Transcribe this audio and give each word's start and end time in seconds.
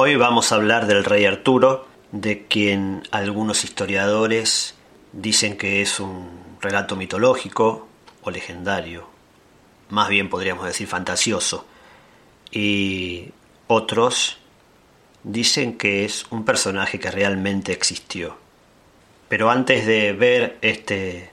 Hoy 0.00 0.14
vamos 0.14 0.52
a 0.52 0.54
hablar 0.54 0.86
del 0.86 1.02
rey 1.04 1.24
Arturo, 1.24 1.88
de 2.12 2.46
quien 2.46 3.02
algunos 3.10 3.64
historiadores 3.64 4.76
dicen 5.12 5.56
que 5.56 5.82
es 5.82 5.98
un 5.98 6.56
relato 6.60 6.94
mitológico 6.94 7.88
o 8.22 8.30
legendario, 8.30 9.08
más 9.88 10.08
bien 10.08 10.30
podríamos 10.30 10.66
decir 10.66 10.86
fantasioso, 10.86 11.66
y 12.52 13.30
otros 13.66 14.38
dicen 15.24 15.76
que 15.76 16.04
es 16.04 16.26
un 16.30 16.44
personaje 16.44 17.00
que 17.00 17.10
realmente 17.10 17.72
existió. 17.72 18.36
Pero 19.28 19.50
antes 19.50 19.84
de 19.84 20.12
ver 20.12 20.58
este 20.60 21.32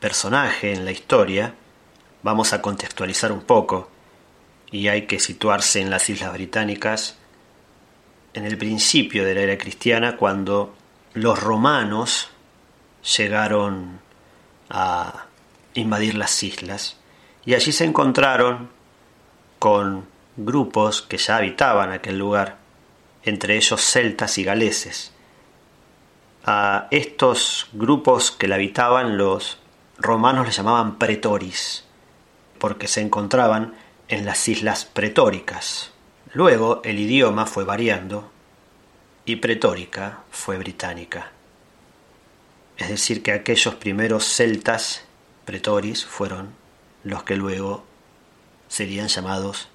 personaje 0.00 0.74
en 0.74 0.84
la 0.84 0.92
historia, 0.92 1.54
vamos 2.22 2.52
a 2.52 2.60
contextualizar 2.60 3.32
un 3.32 3.40
poco 3.40 3.88
y 4.70 4.88
hay 4.88 5.06
que 5.06 5.18
situarse 5.18 5.80
en 5.80 5.88
las 5.88 6.10
Islas 6.10 6.34
Británicas 6.34 7.16
en 8.36 8.44
el 8.44 8.58
principio 8.58 9.24
de 9.24 9.34
la 9.34 9.40
era 9.40 9.58
cristiana 9.58 10.16
cuando 10.16 10.74
los 11.14 11.40
romanos 11.42 12.28
llegaron 13.16 14.00
a 14.68 15.26
invadir 15.74 16.14
las 16.14 16.42
islas 16.42 16.96
y 17.44 17.54
allí 17.54 17.72
se 17.72 17.84
encontraron 17.84 18.68
con 19.58 20.06
grupos 20.36 21.00
que 21.00 21.16
ya 21.16 21.36
habitaban 21.36 21.92
aquel 21.92 22.18
lugar, 22.18 22.58
entre 23.22 23.56
ellos 23.56 23.80
celtas 23.80 24.36
y 24.36 24.44
galeses. 24.44 25.12
A 26.44 26.88
estos 26.90 27.68
grupos 27.72 28.30
que 28.30 28.48
la 28.48 28.56
habitaban 28.56 29.16
los 29.16 29.58
romanos 29.98 30.46
les 30.46 30.56
llamaban 30.56 30.98
pretoris, 30.98 31.84
porque 32.58 32.86
se 32.86 33.00
encontraban 33.00 33.74
en 34.08 34.26
las 34.26 34.46
islas 34.48 34.84
pretóricas. 34.84 35.95
Luego 36.32 36.80
el 36.84 36.98
idioma 36.98 37.46
fue 37.46 37.64
variando 37.64 38.30
y 39.24 39.36
pretórica 39.36 40.22
fue 40.30 40.58
británica. 40.58 41.30
Es 42.76 42.88
decir, 42.88 43.22
que 43.22 43.32
aquellos 43.32 43.74
primeros 43.76 44.24
celtas 44.24 45.04
pretoris 45.44 46.04
fueron 46.04 46.50
los 47.04 47.22
que 47.22 47.36
luego 47.36 47.84
serían 48.68 49.08
llamados 49.08 49.68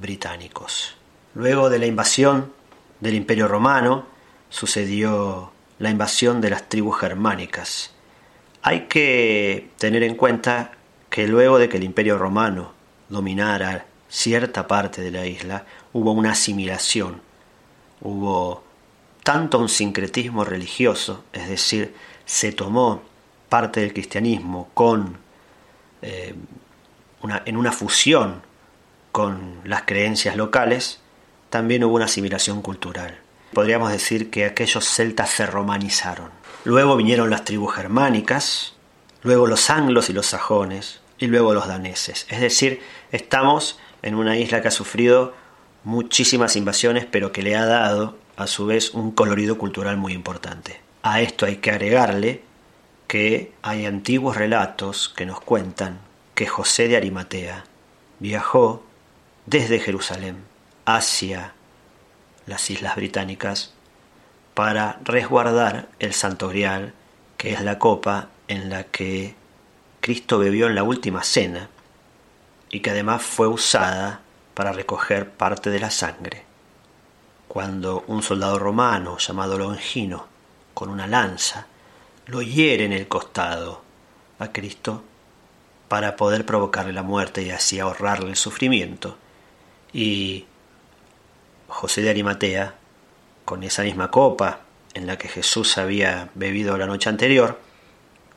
británicos. 0.00 0.96
Luego 1.34 1.70
de 1.70 1.78
la 1.78 1.86
invasión 1.86 2.52
del 3.00 3.14
Imperio 3.14 3.48
Romano 3.48 4.06
sucedió 4.48 5.52
la 5.78 5.90
invasión 5.90 6.40
de 6.40 6.50
las 6.50 6.68
tribus 6.68 6.98
germánicas. 6.98 7.92
Hay 8.62 8.82
que 8.82 9.70
tener 9.78 10.02
en 10.02 10.14
cuenta 10.14 10.72
que 11.10 11.26
luego 11.26 11.58
de 11.58 11.68
que 11.68 11.76
el 11.76 11.84
Imperio 11.84 12.18
Romano 12.18 12.72
dominara 13.08 13.86
cierta 14.08 14.66
parte 14.66 15.02
de 15.02 15.10
la 15.10 15.26
isla, 15.26 15.64
hubo 15.92 16.12
una 16.12 16.32
asimilación, 16.32 17.20
hubo 18.00 18.62
tanto 19.22 19.58
un 19.58 19.68
sincretismo 19.68 20.44
religioso, 20.44 21.24
es 21.32 21.48
decir, 21.48 21.94
se 22.24 22.52
tomó 22.52 23.02
parte 23.48 23.80
del 23.80 23.92
cristianismo 23.92 24.68
con 24.74 25.18
eh, 26.02 26.34
una, 27.22 27.42
en 27.44 27.56
una 27.56 27.72
fusión 27.72 28.42
con 29.12 29.60
las 29.64 29.82
creencias 29.82 30.36
locales, 30.36 31.00
también 31.50 31.84
hubo 31.84 31.94
una 31.96 32.04
asimilación 32.04 32.62
cultural. 32.62 33.18
Podríamos 33.52 33.90
decir 33.90 34.30
que 34.30 34.44
aquellos 34.44 34.84
celtas 34.84 35.30
se 35.30 35.46
romanizaron. 35.46 36.30
Luego 36.64 36.96
vinieron 36.96 37.30
las 37.30 37.44
tribus 37.44 37.74
germánicas, 37.74 38.74
luego 39.22 39.46
los 39.46 39.70
anglos 39.70 40.10
y 40.10 40.12
los 40.12 40.26
sajones, 40.26 41.00
y 41.18 41.26
luego 41.28 41.54
los 41.54 41.66
daneses. 41.66 42.26
Es 42.28 42.40
decir, 42.40 42.82
estamos 43.12 43.78
en 44.02 44.14
una 44.14 44.36
isla 44.38 44.62
que 44.62 44.68
ha 44.68 44.72
sufrido 44.72 45.34
muchísimas 45.84 46.56
invasiones, 46.56 47.06
pero 47.06 47.32
que 47.32 47.42
le 47.42 47.56
ha 47.56 47.64
dado 47.64 48.16
a 48.36 48.46
su 48.46 48.66
vez 48.66 48.92
un 48.92 49.12
colorido 49.12 49.58
cultural 49.58 49.96
muy 49.96 50.12
importante. 50.12 50.80
A 51.02 51.20
esto 51.20 51.46
hay 51.46 51.56
que 51.56 51.70
agregarle 51.70 52.42
que 53.06 53.52
hay 53.62 53.86
antiguos 53.86 54.36
relatos 54.36 55.12
que 55.16 55.26
nos 55.26 55.40
cuentan 55.40 56.00
que 56.34 56.46
José 56.46 56.88
de 56.88 56.96
Arimatea 56.96 57.64
viajó 58.18 58.84
desde 59.46 59.78
Jerusalén 59.78 60.36
hacia 60.84 61.54
las 62.46 62.70
Islas 62.70 62.96
Británicas 62.96 63.72
para 64.54 64.98
resguardar 65.04 65.88
el 65.98 66.12
Santo 66.12 66.48
Grial, 66.48 66.94
que 67.36 67.52
es 67.52 67.60
la 67.60 67.78
copa 67.78 68.28
en 68.48 68.70
la 68.70 68.84
que 68.84 69.34
Cristo 70.00 70.38
bebió 70.38 70.66
en 70.66 70.74
la 70.74 70.82
última 70.82 71.22
cena 71.22 71.68
y 72.70 72.80
que 72.80 72.90
además 72.90 73.22
fue 73.22 73.46
usada 73.46 74.20
para 74.54 74.72
recoger 74.72 75.30
parte 75.30 75.70
de 75.70 75.80
la 75.80 75.90
sangre. 75.90 76.44
Cuando 77.48 78.04
un 78.08 78.22
soldado 78.22 78.58
romano 78.58 79.18
llamado 79.18 79.58
Longino, 79.58 80.26
con 80.74 80.88
una 80.88 81.06
lanza, 81.06 81.66
lo 82.26 82.42
hiere 82.42 82.84
en 82.84 82.92
el 82.92 83.08
costado 83.08 83.82
a 84.38 84.52
Cristo 84.52 85.02
para 85.88 86.16
poder 86.16 86.44
provocarle 86.44 86.92
la 86.92 87.02
muerte 87.02 87.42
y 87.42 87.50
así 87.50 87.78
ahorrarle 87.78 88.30
el 88.30 88.36
sufrimiento. 88.36 89.16
Y 89.92 90.46
José 91.68 92.02
de 92.02 92.10
Arimatea, 92.10 92.74
con 93.44 93.62
esa 93.62 93.82
misma 93.82 94.10
copa 94.10 94.60
en 94.94 95.06
la 95.06 95.16
que 95.16 95.28
Jesús 95.28 95.78
había 95.78 96.30
bebido 96.34 96.76
la 96.76 96.86
noche 96.86 97.08
anterior, 97.08 97.60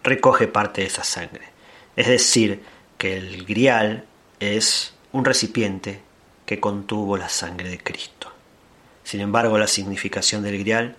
recoge 0.04 0.48
parte 0.48 0.82
de 0.82 0.88
esa 0.88 1.04
sangre. 1.04 1.50
Es 1.96 2.08
decir, 2.08 2.64
que 2.98 3.18
el 3.18 3.46
grial 3.46 4.06
es 4.40 4.94
un 5.12 5.26
recipiente 5.26 6.02
que 6.46 6.60
contuvo 6.60 7.18
la 7.18 7.30
sangre 7.30 7.70
de 7.70 7.78
Cristo. 7.78 8.32
Sin 9.04 9.22
embargo, 9.22 9.58
la 9.58 9.68
significación 9.68 10.44
del 10.44 10.60
grial 10.60 10.96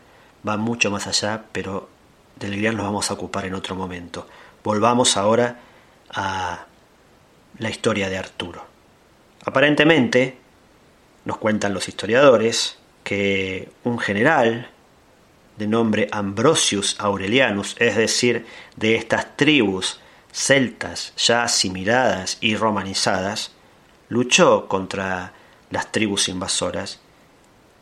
va 0.47 0.57
mucho 0.57 0.91
más 0.91 1.07
allá, 1.07 1.45
pero 1.53 1.89
del 2.37 2.57
grial 2.57 2.77
nos 2.77 2.87
vamos 2.87 3.11
a 3.11 3.15
ocupar 3.15 3.45
en 3.45 3.55
otro 3.55 3.75
momento. 3.75 4.27
Volvamos 4.65 5.17
ahora 5.17 5.61
a 6.11 6.67
la 7.59 7.71
historia 7.71 8.09
de 8.09 8.19
Arturo. 8.19 8.65
Aparentemente, 9.45 10.37
nos 11.25 11.39
cuentan 11.39 11.75
los 11.75 11.89
historiadores 11.89 12.79
que 13.05 13.71
un 13.85 13.99
general 13.99 14.71
de 15.57 15.67
nombre 15.67 16.09
Ambrosius 16.11 16.97
Aurelianus, 16.99 17.77
es 17.79 17.97
decir, 17.97 18.47
de 18.77 18.97
estas 18.97 19.37
tribus 19.37 20.01
celtas 20.33 21.13
ya 21.17 21.45
asimiladas 21.45 22.39
y 22.41 22.57
romanizadas, 22.57 23.53
luchó 24.09 24.69
contra 24.69 25.33
las 25.71 25.93
tribus 25.93 26.29
invasoras 26.29 27.01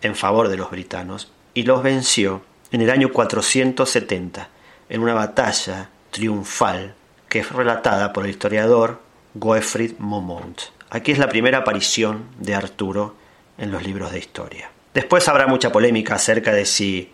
en 0.02 0.14
favor 0.14 0.48
de 0.48 0.56
los 0.56 0.70
britanos 0.70 1.32
y 1.54 1.62
los 1.62 1.82
venció 1.82 2.42
en 2.70 2.82
el 2.82 2.90
año 2.90 3.12
470 3.12 4.48
en 4.88 5.02
una 5.02 5.14
batalla 5.14 5.90
triunfal 6.10 6.94
que 7.28 7.40
es 7.40 7.50
relatada 7.50 8.12
por 8.12 8.24
el 8.24 8.30
historiador 8.30 9.00
Goefrid 9.34 9.98
Momont. 9.98 10.60
Aquí 10.90 11.12
es 11.12 11.18
la 11.18 11.28
primera 11.28 11.58
aparición 11.58 12.28
de 12.38 12.54
Arturo 12.54 13.16
en 13.58 13.70
los 13.70 13.82
libros 13.82 14.12
de 14.12 14.18
historia. 14.18 14.70
Después 14.94 15.28
habrá 15.28 15.46
mucha 15.46 15.70
polémica 15.70 16.14
acerca 16.14 16.52
de 16.52 16.64
si 16.64 17.12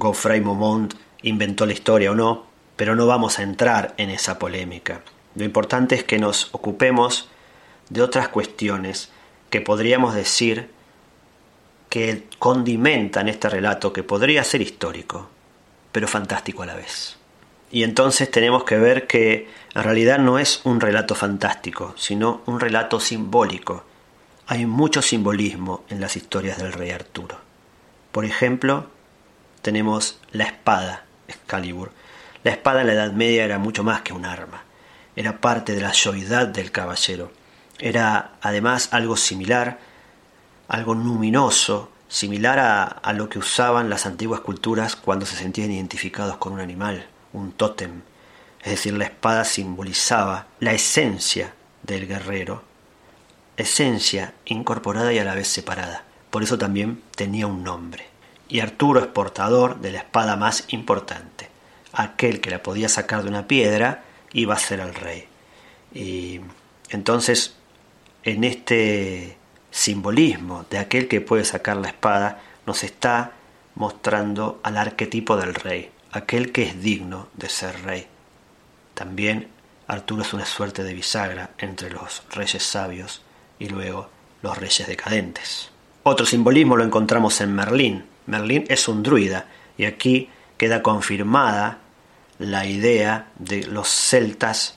Geoffrey 0.00 0.40
Momont 0.40 0.94
inventó 1.22 1.66
la 1.66 1.72
historia 1.72 2.12
o 2.12 2.14
no, 2.14 2.46
pero 2.76 2.94
no 2.94 3.06
vamos 3.06 3.38
a 3.38 3.42
entrar 3.42 3.94
en 3.96 4.10
esa 4.10 4.38
polémica. 4.38 5.02
Lo 5.34 5.44
importante 5.44 5.94
es 5.94 6.04
que 6.04 6.18
nos 6.18 6.48
ocupemos 6.52 7.28
de 7.90 8.02
otras 8.02 8.28
cuestiones 8.28 9.10
que 9.50 9.60
podríamos 9.60 10.14
decir 10.14 10.70
que 11.88 12.24
condimentan 12.38 13.28
este 13.28 13.48
relato 13.48 13.92
que 13.92 14.02
podría 14.02 14.42
ser 14.42 14.62
histórico, 14.62 15.28
pero 15.92 16.08
fantástico 16.08 16.62
a 16.62 16.66
la 16.66 16.74
vez. 16.74 17.16
Y 17.70 17.82
entonces 17.82 18.30
tenemos 18.30 18.64
que 18.64 18.78
ver 18.78 19.06
que 19.06 19.48
en 19.74 19.82
realidad 19.82 20.18
no 20.18 20.38
es 20.38 20.60
un 20.64 20.80
relato 20.80 21.14
fantástico, 21.14 21.94
sino 21.96 22.42
un 22.46 22.60
relato 22.60 23.00
simbólico. 23.00 23.84
Hay 24.46 24.66
mucho 24.66 25.02
simbolismo 25.02 25.84
en 25.88 26.00
las 26.00 26.16
historias 26.16 26.58
del 26.58 26.72
rey 26.72 26.90
Arturo. 26.90 27.38
Por 28.12 28.24
ejemplo, 28.24 28.86
tenemos 29.62 30.20
la 30.30 30.44
espada, 30.44 31.04
Excalibur. 31.26 31.90
La 32.44 32.50
espada 32.50 32.82
en 32.82 32.88
la 32.88 32.92
Edad 32.92 33.12
Media 33.12 33.44
era 33.44 33.58
mucho 33.58 33.82
más 33.82 34.02
que 34.02 34.12
un 34.12 34.26
arma, 34.26 34.64
era 35.16 35.40
parte 35.40 35.74
de 35.74 35.80
la 35.80 35.94
joidad 35.94 36.46
del 36.46 36.70
caballero. 36.70 37.32
Era 37.78 38.32
además 38.42 38.90
algo 38.92 39.16
similar, 39.16 39.78
algo 40.68 40.94
luminoso, 40.94 41.90
similar 42.06 42.58
a, 42.58 42.84
a 42.84 43.12
lo 43.14 43.30
que 43.30 43.38
usaban 43.38 43.88
las 43.88 44.04
antiguas 44.04 44.40
culturas 44.40 44.94
cuando 44.94 45.24
se 45.24 45.36
sentían 45.36 45.72
identificados 45.72 46.36
con 46.36 46.52
un 46.52 46.60
animal, 46.60 47.06
un 47.32 47.52
tótem. 47.52 48.02
Es 48.62 48.72
decir, 48.72 48.92
la 48.92 49.04
espada 49.04 49.44
simbolizaba 49.44 50.46
la 50.60 50.72
esencia 50.74 51.54
del 51.82 52.06
guerrero, 52.06 52.62
esencia 53.56 54.34
incorporada 54.44 55.14
y 55.14 55.18
a 55.18 55.24
la 55.24 55.34
vez 55.34 55.48
separada. 55.48 56.04
Por 56.28 56.42
eso 56.42 56.58
también 56.58 57.02
tenía 57.16 57.46
un 57.46 57.64
nombre. 57.64 58.06
Y 58.48 58.60
Arturo 58.60 59.00
es 59.00 59.06
portador 59.06 59.80
de 59.80 59.92
la 59.92 59.98
espada 60.00 60.36
más 60.36 60.64
importante. 60.68 61.53
Aquel 61.94 62.40
que 62.40 62.50
la 62.50 62.62
podía 62.62 62.88
sacar 62.88 63.22
de 63.22 63.28
una 63.28 63.46
piedra 63.46 64.04
iba 64.32 64.54
a 64.54 64.58
ser 64.58 64.80
el 64.80 64.94
rey. 64.94 65.26
Y 65.94 66.40
entonces, 66.90 67.54
en 68.22 68.44
este 68.44 69.36
simbolismo 69.70 70.66
de 70.70 70.78
aquel 70.78 71.08
que 71.08 71.20
puede 71.20 71.44
sacar 71.44 71.76
la 71.76 71.88
espada, 71.88 72.42
nos 72.66 72.84
está 72.84 73.32
mostrando 73.74 74.60
al 74.62 74.76
arquetipo 74.76 75.36
del 75.36 75.54
rey, 75.54 75.90
aquel 76.12 76.52
que 76.52 76.62
es 76.62 76.80
digno 76.80 77.28
de 77.34 77.48
ser 77.48 77.82
rey. 77.82 78.06
También 78.94 79.48
Arturo 79.86 80.22
es 80.22 80.32
una 80.32 80.46
suerte 80.46 80.82
de 80.82 80.94
bisagra 80.94 81.50
entre 81.58 81.90
los 81.90 82.22
reyes 82.30 82.62
sabios 82.62 83.22
y 83.58 83.68
luego 83.68 84.08
los 84.42 84.56
reyes 84.56 84.86
decadentes. 84.86 85.70
Otro 86.04 86.26
simbolismo 86.26 86.76
lo 86.76 86.84
encontramos 86.84 87.40
en 87.40 87.54
Merlín. 87.54 88.04
Merlín 88.26 88.64
es 88.68 88.88
un 88.88 89.02
druida 89.02 89.46
y 89.76 89.84
aquí 89.84 90.30
queda 90.56 90.82
confirmada 90.82 91.78
la 92.44 92.66
idea 92.66 93.28
de 93.38 93.66
los 93.66 93.88
celtas 93.88 94.76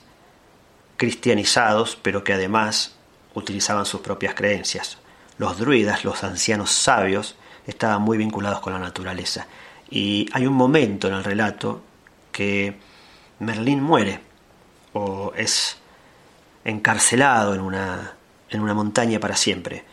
cristianizados, 0.96 1.96
pero 2.00 2.24
que 2.24 2.34
además 2.34 2.96
utilizaban 3.34 3.86
sus 3.86 4.00
propias 4.00 4.34
creencias. 4.34 4.98
Los 5.38 5.58
druidas, 5.58 6.04
los 6.04 6.24
ancianos 6.24 6.70
sabios, 6.70 7.36
estaban 7.66 8.02
muy 8.02 8.18
vinculados 8.18 8.60
con 8.60 8.72
la 8.72 8.78
naturaleza. 8.78 9.46
Y 9.90 10.28
hay 10.32 10.46
un 10.46 10.54
momento 10.54 11.08
en 11.08 11.14
el 11.14 11.24
relato 11.24 11.82
que 12.32 12.76
Merlín 13.38 13.82
muere 13.82 14.20
o 14.92 15.32
es 15.36 15.78
encarcelado 16.64 17.54
en 17.54 17.60
una, 17.60 18.14
en 18.50 18.60
una 18.60 18.74
montaña 18.74 19.20
para 19.20 19.36
siempre. 19.36 19.84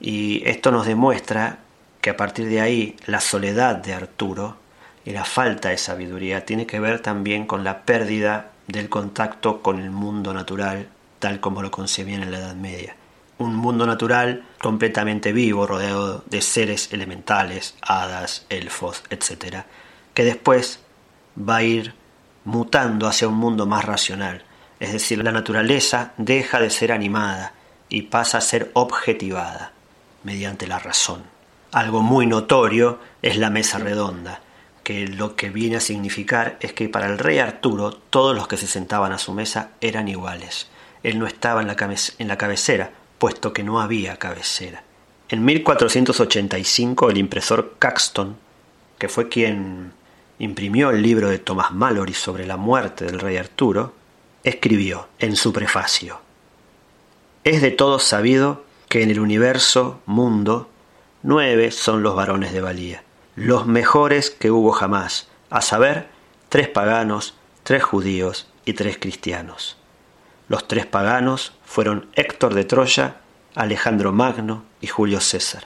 Y 0.00 0.42
esto 0.48 0.70
nos 0.70 0.86
demuestra 0.86 1.60
que 2.00 2.10
a 2.10 2.16
partir 2.16 2.48
de 2.48 2.60
ahí 2.60 2.96
la 3.06 3.20
soledad 3.20 3.76
de 3.76 3.94
Arturo 3.94 4.56
y 5.04 5.10
la 5.10 5.24
falta 5.24 5.70
de 5.70 5.78
sabiduría 5.78 6.44
tiene 6.44 6.66
que 6.66 6.80
ver 6.80 7.00
también 7.00 7.46
con 7.46 7.64
la 7.64 7.82
pérdida 7.82 8.52
del 8.66 8.88
contacto 8.88 9.62
con 9.62 9.80
el 9.80 9.90
mundo 9.90 10.32
natural 10.32 10.88
tal 11.22 11.38
como 11.38 11.62
lo 11.62 11.70
concebían 11.70 12.24
en 12.24 12.32
la 12.32 12.38
Edad 12.38 12.56
Media. 12.56 12.96
Un 13.38 13.54
mundo 13.54 13.86
natural 13.86 14.42
completamente 14.60 15.32
vivo, 15.32 15.68
rodeado 15.68 16.24
de 16.26 16.42
seres 16.42 16.92
elementales, 16.92 17.76
hadas, 17.80 18.44
elfos, 18.48 19.04
etc., 19.08 19.58
que 20.14 20.24
después 20.24 20.80
va 21.38 21.58
a 21.58 21.62
ir 21.62 21.94
mutando 22.44 23.06
hacia 23.06 23.28
un 23.28 23.36
mundo 23.36 23.66
más 23.66 23.84
racional. 23.84 24.42
Es 24.80 24.92
decir, 24.92 25.22
la 25.22 25.30
naturaleza 25.30 26.12
deja 26.16 26.58
de 26.58 26.70
ser 26.70 26.90
animada 26.90 27.54
y 27.88 28.02
pasa 28.02 28.38
a 28.38 28.40
ser 28.40 28.72
objetivada 28.74 29.70
mediante 30.24 30.66
la 30.66 30.80
razón. 30.80 31.22
Algo 31.70 32.02
muy 32.02 32.26
notorio 32.26 32.98
es 33.22 33.36
la 33.36 33.48
mesa 33.48 33.78
redonda, 33.78 34.40
que 34.82 35.06
lo 35.06 35.36
que 35.36 35.50
viene 35.50 35.76
a 35.76 35.80
significar 35.80 36.56
es 36.60 36.72
que 36.72 36.88
para 36.88 37.06
el 37.06 37.18
rey 37.18 37.38
Arturo 37.38 37.92
todos 37.92 38.34
los 38.34 38.48
que 38.48 38.56
se 38.56 38.66
sentaban 38.66 39.12
a 39.12 39.18
su 39.18 39.32
mesa 39.32 39.70
eran 39.80 40.08
iguales, 40.08 40.68
él 41.02 41.18
no 41.18 41.26
estaba 41.26 41.60
en 41.60 41.68
la, 41.68 42.36
cabecera, 42.36 42.92
puesto 43.18 43.52
que 43.52 43.62
no 43.62 43.80
había 43.80 44.16
cabecera. 44.16 44.82
En 45.28 45.44
1485 45.44 47.10
el 47.10 47.18
impresor 47.18 47.76
Caxton, 47.78 48.36
que 48.98 49.08
fue 49.08 49.28
quien 49.28 49.92
imprimió 50.38 50.90
el 50.90 51.02
libro 51.02 51.28
de 51.28 51.38
Thomas 51.38 51.72
Mallory 51.72 52.14
sobre 52.14 52.46
la 52.46 52.56
muerte 52.56 53.04
del 53.04 53.20
rey 53.20 53.36
Arturo, 53.36 53.94
escribió 54.44 55.08
en 55.18 55.36
su 55.36 55.52
prefacio, 55.52 56.20
Es 57.44 57.62
de 57.62 57.70
todos 57.70 58.02
sabido 58.02 58.64
que 58.88 59.02
en 59.02 59.10
el 59.10 59.20
universo, 59.20 60.00
mundo, 60.06 60.68
nueve 61.22 61.70
son 61.70 62.02
los 62.02 62.14
varones 62.14 62.52
de 62.52 62.60
valía, 62.60 63.02
los 63.34 63.66
mejores 63.66 64.30
que 64.30 64.50
hubo 64.50 64.72
jamás, 64.72 65.28
a 65.48 65.62
saber, 65.62 66.08
tres 66.48 66.68
paganos, 66.68 67.34
tres 67.62 67.82
judíos 67.82 68.48
y 68.64 68.74
tres 68.74 68.98
cristianos. 68.98 69.76
Los 70.48 70.68
tres 70.68 70.84
paganos 70.84 71.54
fueron 71.64 72.08
Héctor 72.14 72.54
de 72.54 72.64
Troya, 72.64 73.16
Alejandro 73.54 74.12
Magno 74.12 74.64
y 74.80 74.86
Julio 74.86 75.20
César. 75.20 75.64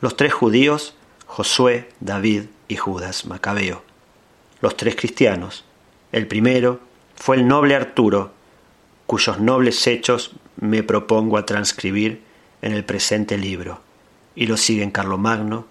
Los 0.00 0.16
tres 0.16 0.32
judíos, 0.32 0.94
Josué, 1.26 1.88
David 2.00 2.44
y 2.66 2.76
Judas 2.76 3.24
Macabeo. 3.24 3.84
Los 4.60 4.76
tres 4.76 4.96
cristianos. 4.96 5.64
El 6.10 6.26
primero 6.26 6.80
fue 7.14 7.36
el 7.36 7.46
noble 7.46 7.76
Arturo, 7.76 8.32
cuyos 9.06 9.38
nobles 9.38 9.86
hechos 9.86 10.32
me 10.56 10.82
propongo 10.82 11.36
a 11.36 11.46
transcribir 11.46 12.22
en 12.62 12.72
el 12.72 12.84
presente 12.84 13.38
libro, 13.38 13.80
y 14.34 14.46
lo 14.46 14.56
siguen 14.56 14.90
Carlomagno 14.90 15.66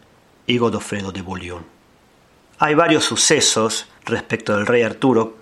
y 0.50 0.58
Godofredo 0.58 1.12
de 1.12 1.22
Bouillon. 1.22 1.64
Hay 2.58 2.74
varios 2.74 3.06
sucesos 3.06 3.88
respecto 4.04 4.58
del 4.58 4.66
rey 4.66 4.82
Arturo, 4.82 5.38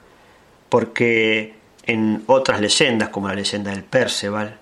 porque 0.68 1.56
en 1.83 2.25
otras 2.27 2.59
leyendas, 2.59 3.07
como 3.07 3.30
la 3.30 3.36
leyenda 3.36 3.71
del 3.71 3.86
Perceval, 3.86 4.59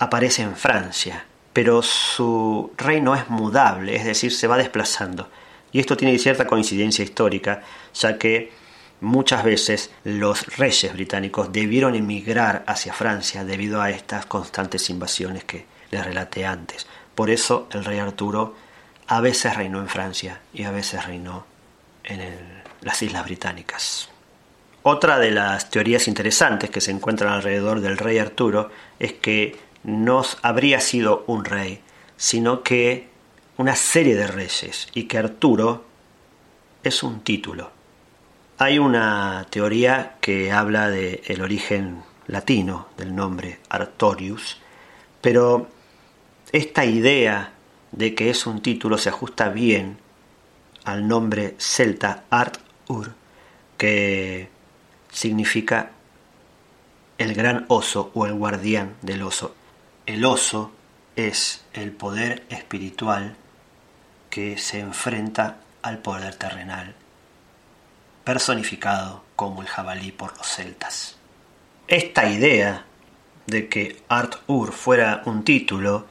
aparece 0.00 0.42
en 0.42 0.56
Francia, 0.56 1.24
pero 1.52 1.82
su 1.82 2.72
reino 2.76 3.14
es 3.14 3.30
mudable, 3.30 3.94
es 3.94 4.04
decir, 4.04 4.32
se 4.32 4.48
va 4.48 4.58
desplazando. 4.58 5.30
Y 5.70 5.78
esto 5.78 5.96
tiene 5.96 6.18
cierta 6.18 6.48
coincidencia 6.48 7.04
histórica, 7.04 7.62
ya 7.94 8.18
que 8.18 8.50
muchas 9.00 9.44
veces 9.44 9.92
los 10.02 10.56
reyes 10.56 10.92
británicos 10.92 11.52
debieron 11.52 11.94
emigrar 11.94 12.64
hacia 12.66 12.92
Francia 12.92 13.44
debido 13.44 13.80
a 13.80 13.90
estas 13.90 14.26
constantes 14.26 14.90
invasiones 14.90 15.44
que 15.44 15.64
les 15.92 16.04
relaté 16.04 16.44
antes. 16.44 16.88
Por 17.14 17.30
eso 17.30 17.68
el 17.70 17.84
rey 17.84 18.00
Arturo 18.00 18.66
a 19.08 19.20
veces 19.20 19.56
reinó 19.56 19.80
en 19.80 19.88
Francia 19.88 20.40
y 20.52 20.64
a 20.64 20.70
veces 20.70 21.04
reinó 21.06 21.46
en 22.04 22.62
las 22.82 23.02
Islas 23.02 23.24
Británicas. 23.24 24.08
Otra 24.82 25.18
de 25.18 25.30
las 25.30 25.70
teorías 25.70 26.08
interesantes 26.08 26.70
que 26.70 26.80
se 26.80 26.90
encuentran 26.90 27.32
alrededor 27.32 27.80
del 27.80 27.98
rey 27.98 28.18
Arturo 28.18 28.70
es 28.98 29.14
que 29.14 29.58
no 29.82 30.22
habría 30.42 30.80
sido 30.80 31.24
un 31.26 31.44
rey, 31.44 31.80
sino 32.16 32.62
que 32.62 33.08
una 33.56 33.74
serie 33.74 34.14
de 34.14 34.26
reyes 34.26 34.88
y 34.94 35.04
que 35.04 35.18
Arturo 35.18 35.84
es 36.84 37.02
un 37.02 37.20
título. 37.20 37.72
Hay 38.58 38.78
una 38.78 39.46
teoría 39.50 40.16
que 40.20 40.52
habla 40.52 40.90
del 40.90 41.22
el 41.26 41.42
origen 41.42 42.02
latino 42.26 42.88
del 42.96 43.14
nombre 43.14 43.58
Artorius, 43.68 44.58
pero 45.20 45.68
esta 46.52 46.84
idea 46.84 47.52
de 47.92 48.14
que 48.14 48.30
es 48.30 48.46
un 48.46 48.60
título 48.62 48.98
se 48.98 49.08
ajusta 49.08 49.48
bien 49.48 49.98
al 50.84 51.06
nombre 51.06 51.54
celta 51.58 52.24
Art-Ur, 52.30 53.14
que 53.76 54.48
significa 55.10 55.90
el 57.18 57.34
gran 57.34 57.66
oso 57.68 58.10
o 58.14 58.26
el 58.26 58.34
guardián 58.34 58.94
del 59.02 59.22
oso. 59.22 59.54
El 60.06 60.24
oso 60.24 60.72
es 61.16 61.64
el 61.72 61.92
poder 61.92 62.44
espiritual 62.48 63.36
que 64.30 64.56
se 64.56 64.80
enfrenta 64.80 65.58
al 65.82 65.98
poder 65.98 66.34
terrenal, 66.36 66.94
personificado 68.24 69.24
como 69.36 69.62
el 69.62 69.68
jabalí 69.68 70.12
por 70.12 70.36
los 70.36 70.46
celtas. 70.46 71.16
Esta 71.88 72.30
idea 72.30 72.84
de 73.46 73.68
que 73.68 74.02
Art-Ur 74.08 74.72
fuera 74.72 75.22
un 75.24 75.42
título 75.42 76.06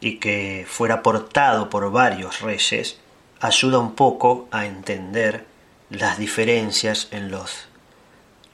y 0.00 0.18
que 0.18 0.66
fuera 0.68 1.02
portado 1.02 1.68
por 1.70 1.90
varios 1.90 2.40
reyes 2.40 2.98
ayuda 3.40 3.78
un 3.78 3.94
poco 3.94 4.48
a 4.50 4.66
entender 4.66 5.46
las 5.90 6.18
diferencias 6.18 7.08
en 7.10 7.30
los 7.30 7.66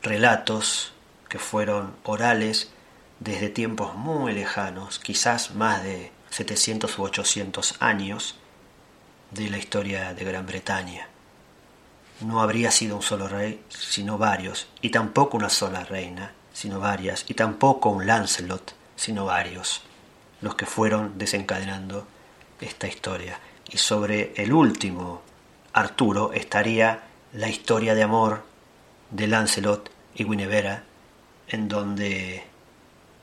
relatos 0.02 0.92
que 1.28 1.38
fueron 1.38 1.94
orales 2.04 2.70
desde 3.20 3.48
tiempos 3.48 3.94
muy 3.94 4.32
lejanos, 4.32 4.98
quizás 4.98 5.54
más 5.54 5.82
de 5.82 6.12
700 6.30 6.98
u 6.98 7.02
800 7.02 7.76
años 7.80 8.36
de 9.30 9.50
la 9.50 9.58
historia 9.58 10.14
de 10.14 10.24
Gran 10.24 10.46
Bretaña. 10.46 11.08
No 12.20 12.40
habría 12.40 12.70
sido 12.70 12.96
un 12.96 13.02
solo 13.02 13.28
rey, 13.28 13.62
sino 13.68 14.18
varios, 14.18 14.68
y 14.80 14.90
tampoco 14.90 15.36
una 15.36 15.50
sola 15.50 15.84
reina, 15.84 16.32
sino 16.52 16.80
varias, 16.80 17.24
y 17.28 17.34
tampoco 17.34 17.90
un 17.90 18.06
Lancelot, 18.06 18.74
sino 18.96 19.26
varios, 19.26 19.82
los 20.40 20.54
que 20.54 20.66
fueron 20.66 21.18
desencadenando 21.18 22.06
esta 22.60 22.86
historia. 22.86 23.38
Y 23.68 23.78
sobre 23.78 24.32
el 24.36 24.52
último, 24.52 25.22
Arturo, 25.72 26.32
estaría 26.32 27.02
la 27.32 27.48
historia 27.48 27.94
de 27.94 28.02
amor 28.02 28.44
de 29.10 29.26
Lancelot 29.26 29.90
y 30.14 30.24
Guinevere, 30.24 30.80
en 31.48 31.68
donde 31.68 32.44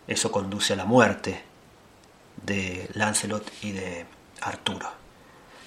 eso 0.08 0.32
conduce 0.32 0.74
a 0.74 0.75
la 0.75 0.86
muerte 0.86 1.41
de 2.46 2.89
Lancelot 2.93 3.51
y 3.62 3.72
de 3.72 4.05
Arturo. 4.41 4.89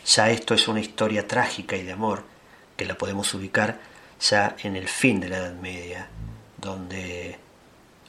Ya 0.07 0.31
esto 0.31 0.55
es 0.55 0.69
una 0.69 0.81
historia 0.81 1.26
trágica 1.26 1.76
y 1.76 1.83
de 1.83 1.93
amor 1.93 2.25
que 2.76 2.85
la 2.85 2.97
podemos 2.97 3.33
ubicar 3.35 3.81
ya 4.21 4.57
en 4.62 4.76
el 4.76 4.88
fin 4.88 5.21
de 5.21 5.29
la 5.29 5.38
Edad 5.38 5.55
Media, 5.55 6.09
donde 6.59 7.38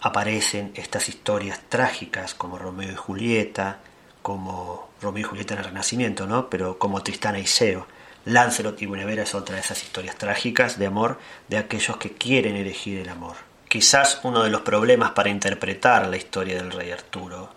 aparecen 0.07 0.71
estas 0.75 1.09
historias 1.09 1.59
trágicas 1.69 2.33
como 2.33 2.57
Romeo 2.57 2.91
y 2.91 2.95
Julieta, 2.95 3.79
como 4.21 4.89
Romeo 5.01 5.21
y 5.21 5.23
Julieta 5.23 5.53
en 5.53 5.59
el 5.59 5.65
Renacimiento, 5.65 6.27
¿no? 6.27 6.49
Pero 6.49 6.79
como 6.79 7.03
Tristana 7.03 7.39
y 7.39 7.47
Seo. 7.47 7.87
Lancelot 8.25 8.81
y 8.81 8.87
Guinevere 8.87 9.21
es 9.21 9.35
otra 9.35 9.55
de 9.55 9.61
esas 9.61 9.81
historias 9.83 10.17
trágicas 10.17 10.77
de 10.77 10.87
amor 10.87 11.17
de 11.47 11.57
aquellos 11.57 11.97
que 11.97 12.11
quieren 12.11 12.55
elegir 12.55 12.99
el 12.99 13.09
amor. 13.09 13.37
Quizás 13.69 14.19
uno 14.23 14.43
de 14.43 14.49
los 14.49 14.61
problemas 14.61 15.11
para 15.11 15.29
interpretar 15.29 16.07
la 16.07 16.17
historia 16.17 16.55
del 16.55 16.71
rey 16.71 16.91
Arturo 16.91 17.49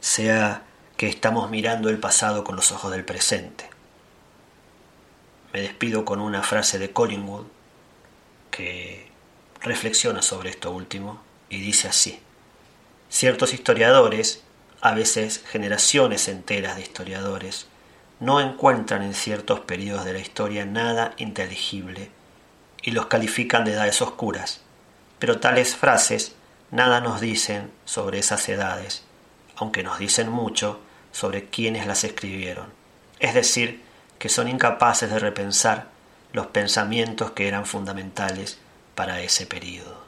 sea 0.00 0.62
que 0.96 1.08
estamos 1.08 1.50
mirando 1.50 1.90
el 1.90 1.98
pasado 1.98 2.42
con 2.42 2.56
los 2.56 2.72
ojos 2.72 2.90
del 2.90 3.04
presente. 3.04 3.68
Me 5.52 5.60
despido 5.60 6.04
con 6.04 6.20
una 6.20 6.42
frase 6.42 6.78
de 6.78 6.92
Collingwood 6.92 7.46
que 8.50 9.10
reflexiona 9.60 10.22
sobre 10.22 10.50
esto 10.50 10.72
último 10.72 11.27
y 11.48 11.60
dice 11.60 11.88
así. 11.88 12.20
Ciertos 13.08 13.54
historiadores, 13.54 14.42
a 14.80 14.94
veces 14.94 15.42
generaciones 15.50 16.28
enteras 16.28 16.76
de 16.76 16.82
historiadores, 16.82 17.66
no 18.20 18.40
encuentran 18.40 19.02
en 19.02 19.14
ciertos 19.14 19.60
periodos 19.60 20.04
de 20.04 20.12
la 20.12 20.18
historia 20.18 20.66
nada 20.66 21.14
inteligible 21.16 22.10
y 22.82 22.90
los 22.90 23.06
califican 23.06 23.64
de 23.64 23.72
edades 23.72 24.02
oscuras, 24.02 24.60
pero 25.18 25.40
tales 25.40 25.76
frases 25.76 26.34
nada 26.70 27.00
nos 27.00 27.20
dicen 27.20 27.70
sobre 27.84 28.18
esas 28.18 28.48
edades 28.48 29.04
aunque 29.58 29.82
nos 29.82 29.98
dicen 29.98 30.30
mucho 30.30 30.80
sobre 31.12 31.46
quienes 31.46 31.86
las 31.86 32.04
escribieron, 32.04 32.66
es 33.18 33.34
decir, 33.34 33.82
que 34.18 34.28
son 34.28 34.48
incapaces 34.48 35.10
de 35.10 35.18
repensar 35.18 35.88
los 36.32 36.46
pensamientos 36.48 37.32
que 37.32 37.48
eran 37.48 37.66
fundamentales 37.66 38.58
para 38.94 39.20
ese 39.20 39.46
período. 39.46 40.07